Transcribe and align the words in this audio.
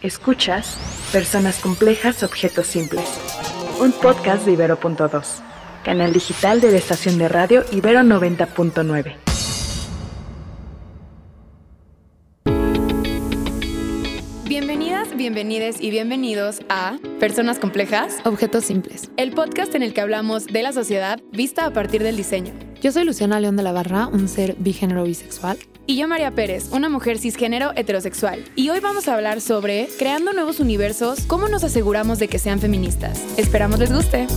Escuchas 0.00 0.78
Personas 1.10 1.58
Complejas, 1.58 2.22
Objetos 2.22 2.68
Simples, 2.68 3.04
un 3.80 3.90
podcast 3.90 4.44
de 4.46 4.52
Ibero.2, 4.52 5.42
canal 5.84 6.12
digital 6.12 6.60
de 6.60 6.70
la 6.70 6.78
estación 6.78 7.18
de 7.18 7.26
radio 7.26 7.64
Ibero 7.72 8.02
90.9. 8.02 9.16
Bienvenidas, 14.44 15.16
bienvenides 15.16 15.80
y 15.80 15.90
bienvenidos 15.90 16.60
a 16.68 16.98
Personas 17.18 17.58
Complejas, 17.58 18.20
Objetos 18.24 18.66
Simples, 18.66 19.10
el 19.16 19.32
podcast 19.32 19.74
en 19.74 19.82
el 19.82 19.94
que 19.94 20.00
hablamos 20.00 20.46
de 20.46 20.62
la 20.62 20.72
sociedad 20.72 21.18
vista 21.32 21.66
a 21.66 21.72
partir 21.72 22.04
del 22.04 22.16
diseño. 22.16 22.67
Yo 22.80 22.92
soy 22.92 23.04
Luciana 23.04 23.40
León 23.40 23.56
de 23.56 23.64
la 23.64 23.72
Barra, 23.72 24.06
un 24.06 24.28
ser 24.28 24.54
bigénero 24.56 25.02
bisexual. 25.02 25.58
Y 25.86 25.96
yo 25.96 26.06
María 26.06 26.30
Pérez, 26.30 26.70
una 26.70 26.88
mujer 26.88 27.18
cisgénero 27.18 27.72
heterosexual. 27.74 28.44
Y 28.54 28.68
hoy 28.68 28.78
vamos 28.78 29.08
a 29.08 29.14
hablar 29.14 29.40
sobre 29.40 29.88
creando 29.98 30.32
nuevos 30.32 30.60
universos, 30.60 31.22
cómo 31.26 31.48
nos 31.48 31.64
aseguramos 31.64 32.20
de 32.20 32.28
que 32.28 32.38
sean 32.38 32.60
feministas. 32.60 33.24
Esperamos 33.36 33.80
les 33.80 33.92
guste. 33.92 34.28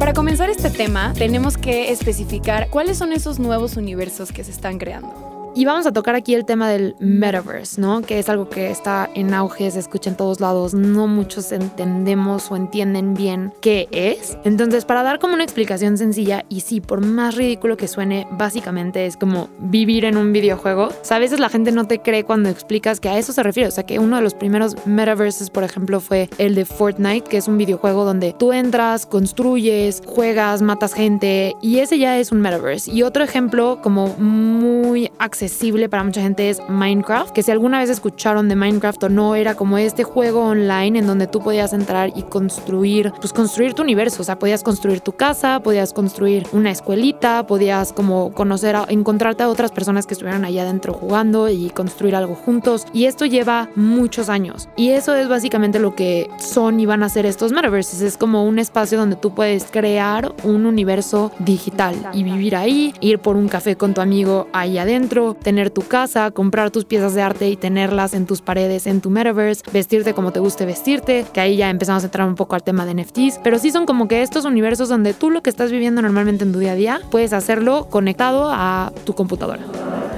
Para 0.00 0.14
comenzar 0.14 0.50
este 0.50 0.70
tema, 0.70 1.12
tenemos 1.14 1.56
que 1.56 1.92
especificar 1.92 2.70
cuáles 2.70 2.98
son 2.98 3.12
esos 3.12 3.38
nuevos 3.38 3.76
universos 3.76 4.32
que 4.32 4.42
se 4.42 4.50
están 4.50 4.78
creando. 4.78 5.29
Y 5.60 5.66
vamos 5.66 5.84
a 5.84 5.92
tocar 5.92 6.14
aquí 6.14 6.32
el 6.32 6.46
tema 6.46 6.70
del 6.70 6.96
metaverse, 7.00 7.78
¿no? 7.82 8.00
Que 8.00 8.18
es 8.18 8.30
algo 8.30 8.48
que 8.48 8.70
está 8.70 9.10
en 9.14 9.34
auge, 9.34 9.70
se 9.70 9.78
escucha 9.78 10.08
en 10.08 10.16
todos 10.16 10.40
lados, 10.40 10.72
no 10.72 11.06
muchos 11.06 11.52
entendemos 11.52 12.50
o 12.50 12.56
entienden 12.56 13.12
bien 13.12 13.52
qué 13.60 13.86
es. 13.92 14.38
Entonces, 14.44 14.86
para 14.86 15.02
dar 15.02 15.18
como 15.18 15.34
una 15.34 15.44
explicación 15.44 15.98
sencilla, 15.98 16.46
y 16.48 16.60
sí, 16.62 16.80
por 16.80 17.04
más 17.04 17.34
ridículo 17.34 17.76
que 17.76 17.88
suene, 17.88 18.26
básicamente 18.30 19.04
es 19.04 19.18
como 19.18 19.50
vivir 19.58 20.06
en 20.06 20.16
un 20.16 20.32
videojuego. 20.32 20.88
A 21.10 21.18
veces 21.18 21.40
la 21.40 21.50
gente 21.50 21.72
no 21.72 21.86
te 21.86 22.00
cree 22.00 22.24
cuando 22.24 22.48
explicas 22.48 22.98
que 22.98 23.10
a 23.10 23.18
eso 23.18 23.34
se 23.34 23.42
refiere. 23.42 23.68
O 23.68 23.70
sea, 23.70 23.84
que 23.84 23.98
uno 23.98 24.16
de 24.16 24.22
los 24.22 24.32
primeros 24.32 24.86
metaverses, 24.86 25.50
por 25.50 25.62
ejemplo, 25.62 26.00
fue 26.00 26.30
el 26.38 26.54
de 26.54 26.64
Fortnite, 26.64 27.28
que 27.28 27.36
es 27.36 27.48
un 27.48 27.58
videojuego 27.58 28.06
donde 28.06 28.32
tú 28.32 28.54
entras, 28.54 29.04
construyes, 29.04 30.00
juegas, 30.06 30.62
matas 30.62 30.94
gente, 30.94 31.54
y 31.60 31.80
ese 31.80 31.98
ya 31.98 32.18
es 32.18 32.32
un 32.32 32.40
metaverse. 32.40 32.90
Y 32.90 33.02
otro 33.02 33.22
ejemplo 33.22 33.80
como 33.82 34.16
muy 34.16 35.12
accesible 35.18 35.49
accesible 35.50 35.88
para 35.88 36.04
mucha 36.04 36.22
gente 36.22 36.48
es 36.48 36.62
Minecraft, 36.68 37.32
que 37.32 37.42
si 37.42 37.50
alguna 37.50 37.80
vez 37.80 37.90
escucharon 37.90 38.48
de 38.48 38.54
Minecraft 38.54 39.04
o 39.04 39.08
no, 39.08 39.34
era 39.34 39.56
como 39.56 39.78
este 39.78 40.04
juego 40.04 40.42
online 40.42 41.00
en 41.00 41.06
donde 41.08 41.26
tú 41.26 41.40
podías 41.40 41.72
entrar 41.72 42.12
y 42.14 42.22
construir, 42.22 43.12
pues 43.20 43.32
construir 43.32 43.74
tu 43.74 43.82
universo, 43.82 44.22
o 44.22 44.24
sea, 44.24 44.38
podías 44.38 44.62
construir 44.62 45.00
tu 45.00 45.12
casa, 45.12 45.60
podías 45.60 45.92
construir 45.92 46.46
una 46.52 46.70
escuelita, 46.70 47.46
podías 47.48 47.92
como 47.92 48.32
conocer, 48.32 48.76
a, 48.76 48.86
encontrarte 48.88 49.42
a 49.42 49.48
otras 49.48 49.72
personas 49.72 50.06
que 50.06 50.14
estuvieran 50.14 50.44
allá 50.44 50.62
adentro 50.62 50.92
jugando 50.92 51.48
y 51.48 51.70
construir 51.70 52.14
algo 52.14 52.36
juntos. 52.36 52.86
Y 52.92 53.06
esto 53.06 53.26
lleva 53.26 53.70
muchos 53.74 54.28
años. 54.28 54.68
Y 54.76 54.90
eso 54.90 55.16
es 55.16 55.28
básicamente 55.28 55.80
lo 55.80 55.96
que 55.96 56.30
son 56.38 56.78
y 56.78 56.86
van 56.86 57.02
a 57.02 57.08
ser 57.08 57.26
estos 57.26 57.50
metaverses. 57.50 58.02
Es 58.02 58.16
como 58.16 58.44
un 58.44 58.60
espacio 58.60 58.98
donde 58.98 59.16
tú 59.16 59.34
puedes 59.34 59.64
crear 59.64 60.32
un 60.44 60.64
universo 60.64 61.32
digital 61.40 61.96
y 62.14 62.22
vivir 62.22 62.54
ahí, 62.54 62.94
ir 63.00 63.18
por 63.18 63.36
un 63.36 63.48
café 63.48 63.74
con 63.76 63.94
tu 63.94 64.00
amigo 64.00 64.46
ahí 64.52 64.78
adentro, 64.78 65.29
tener 65.34 65.70
tu 65.70 65.82
casa, 65.82 66.30
comprar 66.30 66.70
tus 66.70 66.84
piezas 66.84 67.14
de 67.14 67.22
arte 67.22 67.48
y 67.48 67.56
tenerlas 67.56 68.14
en 68.14 68.26
tus 68.26 68.40
paredes, 68.40 68.86
en 68.86 69.00
tu 69.00 69.10
metaverse, 69.10 69.62
vestirte 69.72 70.14
como 70.14 70.32
te 70.32 70.40
guste 70.40 70.66
vestirte, 70.66 71.26
que 71.32 71.40
ahí 71.40 71.56
ya 71.56 71.70
empezamos 71.70 72.02
a 72.02 72.06
entrar 72.06 72.26
un 72.28 72.34
poco 72.34 72.54
al 72.54 72.62
tema 72.62 72.86
de 72.86 72.94
NFTs, 72.94 73.40
pero 73.42 73.58
sí 73.58 73.70
son 73.70 73.86
como 73.86 74.08
que 74.08 74.22
estos 74.22 74.44
universos 74.44 74.88
donde 74.88 75.14
tú 75.14 75.30
lo 75.30 75.42
que 75.42 75.50
estás 75.50 75.70
viviendo 75.70 76.02
normalmente 76.02 76.44
en 76.44 76.52
tu 76.52 76.58
día 76.58 76.72
a 76.72 76.76
día, 76.76 77.00
puedes 77.10 77.32
hacerlo 77.32 77.86
conectado 77.90 78.50
a 78.50 78.92
tu 79.04 79.14
computadora. 79.14 79.62